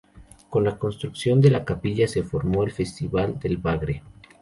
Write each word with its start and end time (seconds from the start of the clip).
Con 0.49 0.63
la 0.63 0.79
construcción 0.79 1.41
de 1.41 1.51
la 1.51 1.63
capilla, 1.63 2.07
se 2.07 2.23
formó 2.23 2.63
el 2.63 2.71
Festival 2.71 3.37
del 3.39 3.57
Bagre. 3.57 4.01